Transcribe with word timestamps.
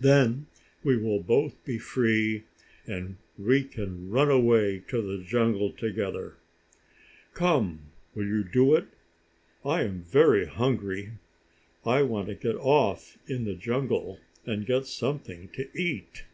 Then 0.00 0.48
we 0.82 0.96
will 0.96 1.20
both 1.22 1.64
be 1.64 1.78
free, 1.78 2.42
and 2.84 3.16
we 3.38 3.62
can 3.62 4.10
run 4.10 4.28
away 4.28 4.80
to 4.88 5.00
the 5.00 5.22
jungle 5.22 5.70
together: 5.70 6.34
Come, 7.32 7.92
will 8.12 8.26
you 8.26 8.42
do 8.42 8.74
it? 8.74 8.86
I 9.64 9.84
am 9.84 10.02
very 10.02 10.46
hungry! 10.46 11.12
I 11.86 12.02
want 12.02 12.26
to 12.26 12.34
get 12.34 12.56
off 12.56 13.18
in 13.28 13.44
the 13.44 13.54
jungle 13.54 14.18
and 14.44 14.66
get 14.66 14.84
something 14.84 15.46
to 15.50 15.68
eat." 15.80 16.24